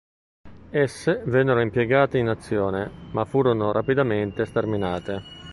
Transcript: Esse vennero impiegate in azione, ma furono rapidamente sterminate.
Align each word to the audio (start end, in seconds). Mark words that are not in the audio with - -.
Esse 0.71 1.21
vennero 1.27 1.59
impiegate 1.61 2.17
in 2.17 2.27
azione, 2.27 2.89
ma 3.11 3.23
furono 3.23 3.71
rapidamente 3.71 4.45
sterminate. 4.45 5.21